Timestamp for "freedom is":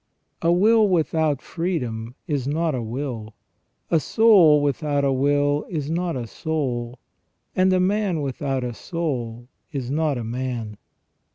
1.43-2.47